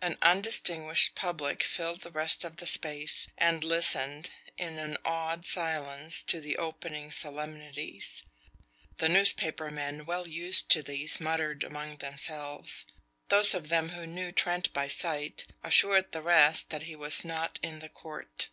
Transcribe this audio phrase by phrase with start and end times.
[0.00, 6.22] An undistinguished public filled the rest of the space, and listened, in an awed silence,
[6.22, 8.22] to the opening solemnities.
[8.98, 12.84] The newspaper men, well used to these, muttered among themselves.
[13.28, 17.58] Those of them who knew Trent by sight, assured the rest that he was not
[17.60, 18.50] in the court.